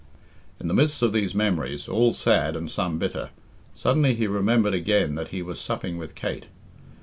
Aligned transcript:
In 0.59 0.67
the 0.67 0.73
midst 0.73 1.03
of 1.03 1.13
these 1.13 1.35
memories, 1.35 1.87
all 1.87 2.11
sad 2.11 2.55
and 2.55 2.71
some 2.71 2.97
bitter, 2.97 3.29
suddenly 3.75 4.15
he 4.15 4.25
remembered 4.25 4.73
again 4.73 5.13
that 5.13 5.27
he 5.27 5.43
was 5.43 5.61
supping 5.61 5.99
with 5.99 6.15
Kate. 6.15 6.47